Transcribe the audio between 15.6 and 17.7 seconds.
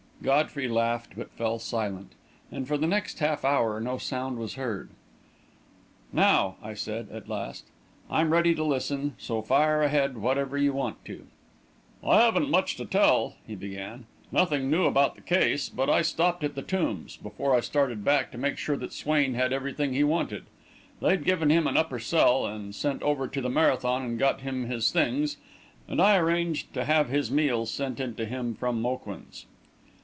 But I stopped at the Tombs, before I